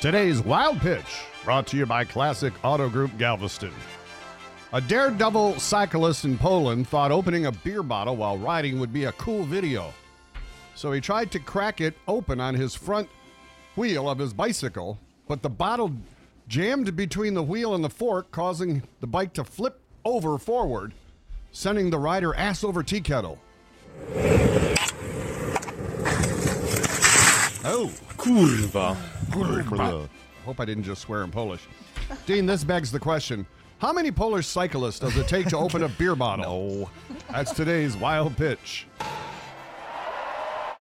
Today's 0.00 0.40
Wild 0.40 0.78
Pitch, 0.78 1.24
brought 1.42 1.66
to 1.66 1.76
you 1.76 1.84
by 1.84 2.04
Classic 2.04 2.52
Auto 2.62 2.88
Group 2.88 3.18
Galveston. 3.18 3.72
A 4.72 4.80
daredevil 4.80 5.58
cyclist 5.58 6.24
in 6.24 6.38
Poland 6.38 6.86
thought 6.86 7.10
opening 7.10 7.46
a 7.46 7.52
beer 7.52 7.82
bottle 7.82 8.14
while 8.14 8.38
riding 8.38 8.78
would 8.78 8.92
be 8.92 9.06
a 9.06 9.12
cool 9.12 9.42
video. 9.42 9.92
So 10.76 10.92
he 10.92 11.00
tried 11.00 11.32
to 11.32 11.40
crack 11.40 11.80
it 11.80 11.96
open 12.06 12.40
on 12.40 12.54
his 12.54 12.76
front 12.76 13.08
wheel 13.74 14.08
of 14.08 14.20
his 14.20 14.32
bicycle, 14.32 15.00
but 15.26 15.42
the 15.42 15.50
bottle 15.50 15.92
jammed 16.46 16.94
between 16.94 17.34
the 17.34 17.42
wheel 17.42 17.74
and 17.74 17.82
the 17.82 17.90
fork, 17.90 18.30
causing 18.30 18.84
the 19.00 19.08
bike 19.08 19.32
to 19.32 19.42
flip 19.42 19.80
over 20.04 20.38
forward, 20.38 20.94
sending 21.50 21.90
the 21.90 21.98
rider 21.98 22.36
ass 22.36 22.62
over 22.62 22.84
tea 22.84 23.00
kettle. 23.00 23.40
Oh. 27.64 27.90
Kurwa. 28.16 28.96
I 29.32 30.44
hope 30.44 30.60
I 30.60 30.64
didn't 30.64 30.84
just 30.84 31.02
swear 31.02 31.22
in 31.24 31.30
Polish. 31.30 31.62
Dean, 32.26 32.46
this 32.46 32.64
begs 32.64 32.90
the 32.90 33.00
question 33.00 33.46
How 33.78 33.92
many 33.92 34.10
Polish 34.10 34.46
cyclists 34.46 34.98
does 34.98 35.16
it 35.16 35.28
take 35.28 35.46
to 35.48 35.58
open 35.58 35.82
a 35.82 35.88
beer 35.88 36.14
bottle? 36.14 36.44
No. 36.44 36.90
That's 37.30 37.52
today's 37.52 37.96
wild 37.96 38.36
pitch. 38.36 38.86